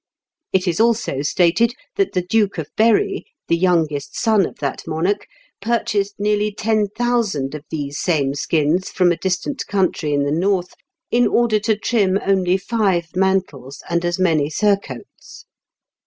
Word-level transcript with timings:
It 0.51 0.67
is 0.67 0.79
also 0.79 1.21
stated 1.21 1.75
that 1.95 2.13
the 2.13 2.23
Duke 2.23 2.57
of 2.57 2.71
Berry, 2.75 3.23
the 3.47 3.55
youngest 3.55 4.17
son 4.19 4.47
of 4.47 4.57
that 4.57 4.81
monarch, 4.87 5.27
purchased 5.61 6.15
nearly 6.17 6.51
ten 6.51 6.87
thousand 6.97 7.53
of 7.53 7.63
these 7.69 7.99
same 7.99 8.33
skins 8.33 8.89
from 8.89 9.11
a 9.11 9.17
distant 9.17 9.67
country 9.67 10.11
in 10.11 10.23
the 10.23 10.31
north, 10.31 10.73
in 11.11 11.27
order 11.27 11.59
to 11.59 11.77
trim 11.77 12.17
only 12.25 12.57
five 12.57 13.15
mantles 13.15 13.83
and 13.91 14.03
as 14.03 14.17
many 14.17 14.49
surcoats. 14.49 15.45